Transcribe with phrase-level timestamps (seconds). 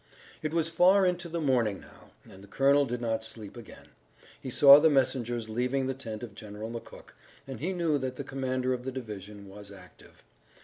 [0.41, 3.89] It was far into the morning now and the colonel did not sleep again.
[4.41, 7.09] He saw the messengers leaving the tent of General McCook,
[7.45, 10.23] and he knew that the commander of the division was active.